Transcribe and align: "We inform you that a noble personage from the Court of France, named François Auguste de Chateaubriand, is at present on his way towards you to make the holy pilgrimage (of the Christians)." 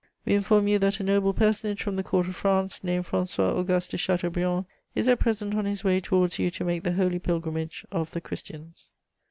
"We 0.25 0.33
inform 0.33 0.67
you 0.67 0.79
that 0.79 0.99
a 0.99 1.03
noble 1.03 1.31
personage 1.31 1.83
from 1.83 1.95
the 1.95 2.01
Court 2.01 2.27
of 2.27 2.35
France, 2.35 2.83
named 2.83 3.05
François 3.05 3.55
Auguste 3.55 3.91
de 3.91 3.97
Chateaubriand, 3.97 4.65
is 4.95 5.07
at 5.07 5.19
present 5.19 5.53
on 5.53 5.65
his 5.65 5.83
way 5.83 5.99
towards 5.99 6.39
you 6.39 6.49
to 6.49 6.63
make 6.65 6.81
the 6.81 6.93
holy 6.93 7.19
pilgrimage 7.19 7.85
(of 7.91 8.09
the 8.09 8.19
Christians)." 8.21 8.93